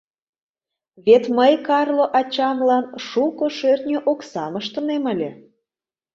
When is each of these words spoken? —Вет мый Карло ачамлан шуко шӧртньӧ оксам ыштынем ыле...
—Вет 1.05 1.23
мый 1.37 1.53
Карло 1.67 2.05
ачамлан 2.19 2.85
шуко 3.07 3.45
шӧртньӧ 3.57 3.97
оксам 4.11 4.53
ыштынем 4.61 5.03
ыле... 5.13 5.31